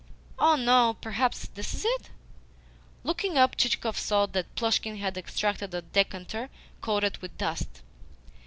Oh 0.39 0.55
no: 0.55 0.97
perhaps 0.99 1.47
this 1.49 1.75
is 1.75 1.85
it!" 1.85 2.09
Looking 3.03 3.37
up, 3.37 3.55
Chichikov 3.55 3.99
saw 3.99 4.25
that 4.25 4.55
Plushkin 4.55 4.97
had 4.97 5.15
extracted 5.15 5.75
a 5.75 5.83
decanter 5.83 6.49
coated 6.81 7.17
with 7.19 7.37
dust. 7.37 7.83